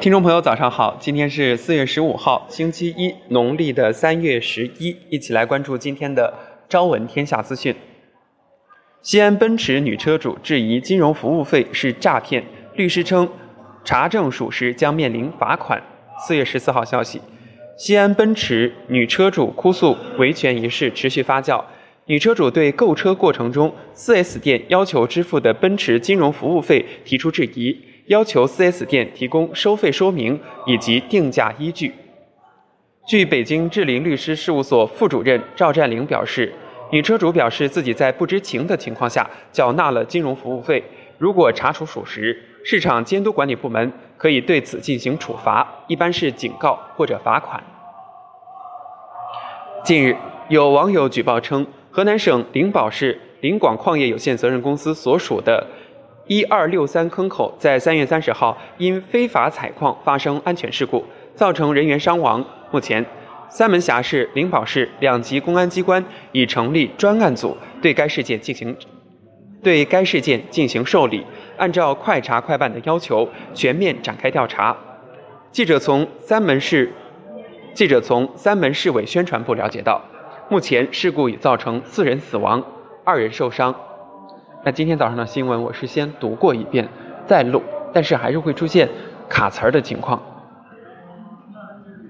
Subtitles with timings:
[0.00, 0.98] 听众朋友，早上好！
[1.00, 4.94] 今天是四月十五号，星期一，农历的三月十一。
[5.08, 6.34] 一起来关注今天的
[6.68, 7.74] 朝闻天下资讯。
[9.00, 12.44] 西安奔驰女车主质疑金融服务费是诈骗，
[12.74, 13.28] 律师称
[13.82, 15.82] 查证属实将面临罚款。
[16.26, 17.22] 四月十四号消息，
[17.78, 21.64] 西安奔驰女车主哭诉维权一事持续发酵。
[22.06, 31.94] 女车主对购车过程中 4S 店要求支付的奔驰金融服务费提出质疑，要求 4S 店提供收费说明以及定价依据。
[33.06, 36.52] 据北京智林律师事务所副主任赵占领表示，
[36.90, 40.82] 女车主表示自己在不知情的情况下缴纳了金融服务费，
[41.18, 47.62] 如果查处属实，市场监督管理部门可以对此进行处罚，一般是警告或者罚款。
[49.82, 50.16] 近日，
[50.48, 51.66] 有网友举报称。
[51.90, 55.64] 河南省灵宝市灵广矿业有限责任公司所属的
[56.26, 62.42] 一二六三坑口，在三月三十号因非法采矿发生安全事故，造成人员伤亡。
[62.70, 63.04] 目前，
[63.50, 66.02] 三门峡市、灵宝市两级公安机关
[66.32, 68.74] 已成立专案组，对该事件进行
[69.62, 71.26] 对该事件进行受理，
[71.58, 74.74] 按照快查快办的要求，全面展开调查。
[75.52, 76.90] 记者从三门市
[77.74, 80.00] 记者从三门市委宣传部了解到。
[80.48, 82.62] 目前事故已造成四人死亡，
[83.04, 83.74] 二人受伤。
[84.66, 86.88] 那今天早上的新闻我是先读过一遍
[87.26, 87.62] 再录，
[87.92, 88.88] 但是还是会出现
[89.28, 90.22] 卡词儿的情况。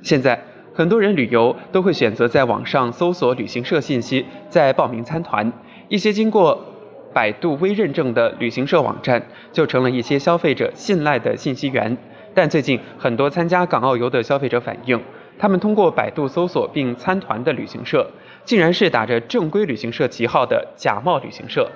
[0.03, 0.41] 现在
[0.73, 5.53] 很多人旅游都会选择在网上搜索旅行社信息，再报名参团。
[5.89, 6.65] 一些经过
[7.13, 11.97] 百度微认证的旅行社网站就成了一些消费者信赖的信息源。
[12.35, 15.03] 但最近很多参加港澳游的消费者反映，
[15.41, 18.09] 他们通过百度搜索并参团的旅行社。
[18.45, 21.71] 竟然是打着正规旅行社旗号的假冒旅行社，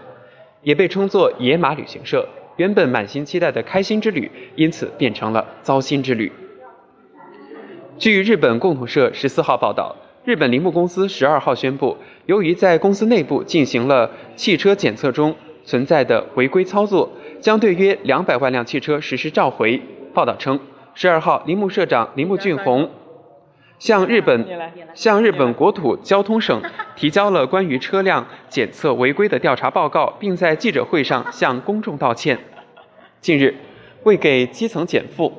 [0.62, 2.28] 也被称作野马旅行社。
[2.56, 6.32] 原本满心期待的开心之旅，因此变成了糟心之旅。
[7.98, 11.96] 据日本共同社十四号报道，日本铃木公司十二号宣布，
[12.26, 19.80] 由于在公司内部进行了汽车检测中存在的违规操作，将对约两百万辆汽车实施召回。
[20.12, 20.58] 报道称，
[20.94, 22.90] 十二号铃木社长铃木俊宏。
[23.78, 24.46] 向日本
[24.94, 26.60] 向日本国土交通省
[26.96, 32.38] 提交了关于车辆检测违规的调查报告，并在记者会上向公众道歉。
[33.20, 33.54] 近日，
[34.02, 35.32] 为给基层减负，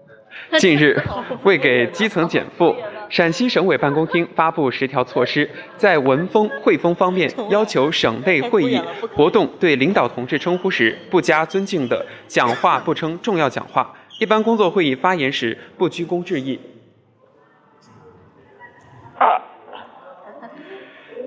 [0.58, 1.00] 近日
[1.42, 2.74] 为给基层减负，
[3.10, 8.80] 陕西省委办公厅发布十条措施，在文风会风方面要求省内会议
[9.14, 16.58] 活动对领导同志称呼时不加尊敬的讲话不称重要讲话，一般工作会议发言时不鞠躬致意。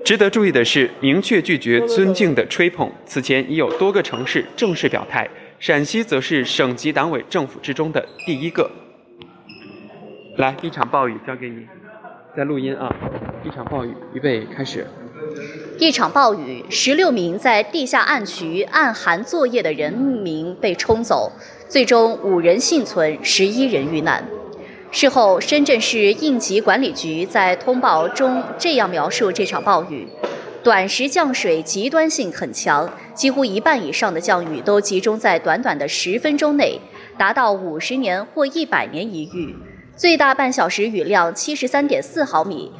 [0.08, 2.90] 值得注意的是，明确拒绝尊敬的吹捧。
[3.04, 8.70] 此前已有多个城市正式表态，陕西则是省级党委政府之中的第一个。
[10.38, 11.66] 来，一场暴雨交给你，
[12.34, 12.90] 在录音啊！
[13.44, 14.86] 一场暴雨，预备开始。
[15.78, 21.30] 一场暴雨，十六名在地下暗渠暗含作业的人民被冲走，
[21.68, 24.24] 最终五人幸存，十一人遇难。
[24.90, 30.08] 事后，深圳市应急管理局在通报中这样描述这场暴雨：
[30.62, 36.80] 短时降水极端性很强，几乎一半以上的降雨都集中在短短的十分钟内，
[37.18, 39.54] 达到五十年或一百年一遇。
[39.94, 42.72] 最大半小时雨量七十三点四毫米，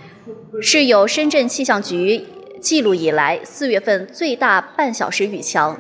[0.63, 2.25] 是有深圳气象局
[2.61, 5.79] 记录以来四月份最大半小时雨强。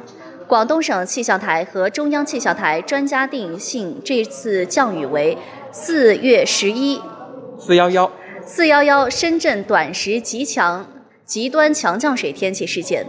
[0.48, 5.36] 广东省气象台和中央气象台专家定性这次降雨为。
[5.70, 6.98] 四月十一，
[7.58, 8.10] 四幺幺，
[8.40, 10.86] 四幺幺，深圳短时极强、
[11.26, 13.04] 极端强降水天气事件。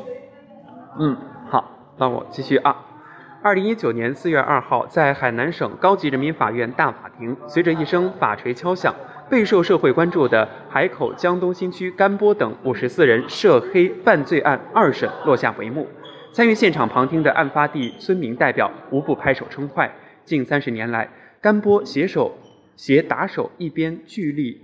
[1.00, 1.16] 嗯，
[1.50, 2.76] 好，那我继续啊。
[3.42, 8.94] 二零一九年四月二号，在海南省高级人民法院大法庭，随着一声法锤敲响，
[9.30, 15.88] 备受社会关注的海口江东新区甘波等五十四人涉黑犯罪案二审落下帷幕。
[16.32, 19.92] 参与现场旁听的案发地村民代表无不拍手称快。
[20.26, 21.10] 近三十年来，
[21.42, 22.38] 甘波携手。
[22.76, 24.62] 携打手一边聚力，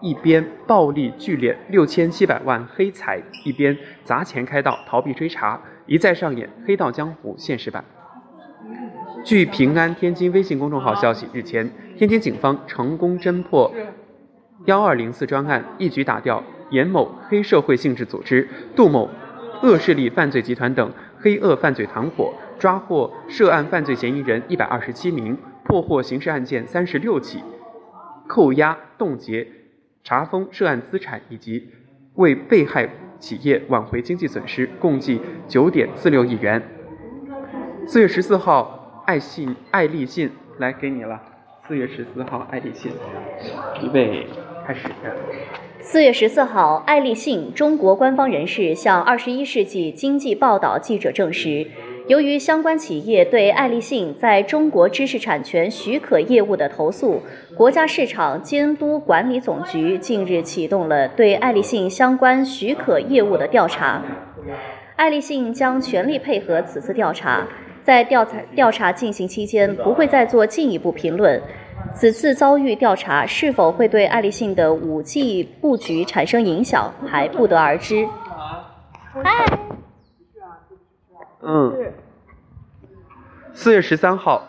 [0.00, 7.84] 一边暴力聚敛六千七百万黑财，一边砸钱开道逃避追查，一再上演黑道江湖现实版。
[9.24, 13.74] 据平安天津微信公众号消息，日前，天津警方成功侦破
[14.66, 16.40] 幺二零四专案，一举打掉
[16.70, 19.10] 严某黑社会性质组织、杜某
[19.64, 20.92] 恶势力犯罪集团等
[21.26, 27.42] 黑恶犯罪团伙，抓获涉案犯罪嫌疑人一百二十七名，破获刑事案件三十六起。
[28.28, 29.44] 扣押、冻结、
[30.04, 31.68] 查封涉案资产，以及
[32.14, 32.88] 为被害
[33.18, 36.62] 企业挽回经济损失，共计九点四六亿元。
[37.88, 41.20] 四月十四号，爱信爱立信来给你了，
[41.66, 42.92] 四月十四号，爱立信，
[43.82, 44.28] 预备
[45.80, 51.66] 四月十四号，爱立信中国官方人士向《二十一世纪经济报道》记者证实，
[52.08, 57.22] 由于相关企业对爱立信在中国知识产权许可业务的投诉，
[57.56, 64.02] 国家市场监督管理总局近日启动了对爱立信相关许可业务的调查。
[64.96, 67.46] 爱立信将全力配合此次调查，
[67.84, 71.40] 在调查调查进行期间，不会再做进一步评论。
[71.96, 78.06] 此次遭遇调查是否会对爱立信的五 G 布局产生影响，还不得而知。
[79.24, 79.46] 嗨，
[81.40, 81.94] 嗯，
[83.54, 84.46] 四月十三号，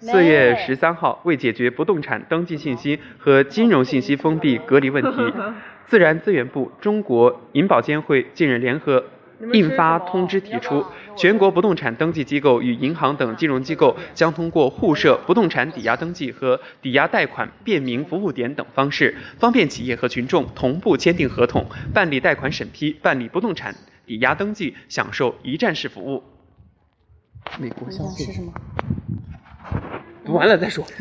[0.00, 5.32] 四月十三号，为解决不动产登记信息和金融信息封闭隔离问题，
[5.86, 9.04] 自然资源部、中国银保监会近日联合。
[9.52, 10.84] 印发通知提出，
[11.16, 23.74] 全国不动产登记机构与银行等金融机构将通过互设不动产抵押登记和抵押贷款便民服务点等方式，方便企业和群众同步签订合同、办理贷款审批、办理不动产
[24.06, 26.22] 抵押登记，享受一站式服务。
[27.58, 28.52] 美国消费是什么？
[30.24, 30.86] 读完了再说。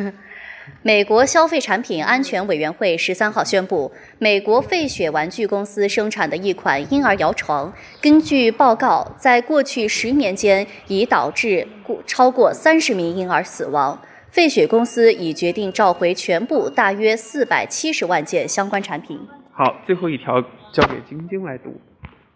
[0.82, 7.72] 美国消费产品安全委员会十三号宣布，美国费雪玩具公司生产的一款婴儿摇床，
[8.02, 11.68] 根据报告，在过去十年间已导致
[12.06, 14.00] 超过三十名婴儿死亡。
[14.30, 19.20] 费雪公司已决定召回全部大约四百七十万件相关产品。
[19.52, 21.80] 好，最后一条交给晶晶来读。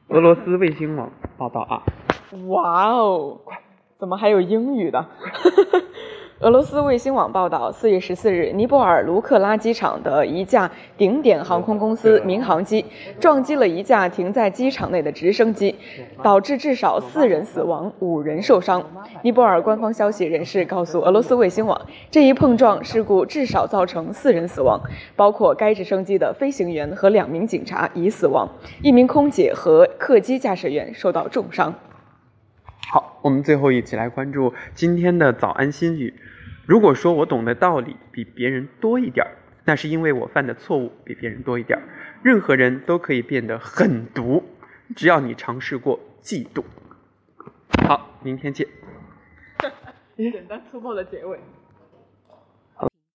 [0.09, 1.81] 俄罗斯卫星网报道啊，
[2.47, 3.39] 哇哦，
[3.97, 5.03] 怎么还有英语的？
[6.39, 12.85] 俄罗斯卫星网报道，四月十四日，尼泊尔卢克拉机场的一架顶点航空公司民航机
[13.19, 15.73] 撞击了一架停在机场内的直升机，
[16.21, 18.83] 导致至少四人死亡、五人受伤。
[19.23, 21.81] 尼泊尔官方消息人士告诉俄罗斯卫星网，
[22.11, 24.79] 这一碰撞事故至少造成四人死亡，
[25.15, 28.47] 包括该直升机的飞行员和两名警察已死亡，
[28.83, 31.73] 一名空姐和客机驾驶员受到重伤。
[32.89, 36.13] 好，我们最后一起来关注今天的早安心语。
[36.65, 39.31] 如果说我懂的道理比别人多一点儿，
[39.65, 41.83] 那是因为我犯的错误比别人多一点儿。
[42.23, 44.41] 任何人都可以变得狠毒，
[44.95, 46.63] 只要你尝试过嫉妒。
[47.85, 48.65] 好，明天见。
[50.15, 51.37] 简单粗暴的结尾。